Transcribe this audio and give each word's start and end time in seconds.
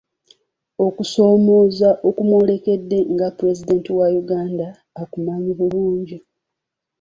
Okusoomooza 0.85 1.89
okumwolekedde 2.09 2.99
nga 3.13 3.27
pulezidenti 3.37 3.89
wa 3.97 4.07
Uganda 4.21 4.67
akumanyi 5.01 5.51
bulungi. 5.59 6.17